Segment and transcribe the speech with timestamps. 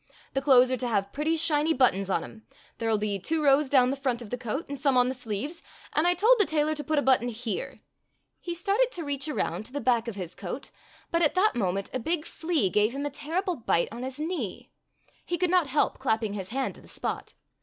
[0.33, 2.47] The clothes are to have pretty shiny buttons on 'em.
[2.79, 5.13] There 'll be two rows down the front of the coat and some on the
[5.13, 5.61] sleeves,
[5.93, 7.77] and I told the tailor to put a button here
[8.41, 10.71] —"He started to reach around to the back of his coat,
[11.11, 14.71] but at that moment a big fiea gave him a terrible bite on his knee.
[15.23, 17.35] He could not help clapping his hand to the spot.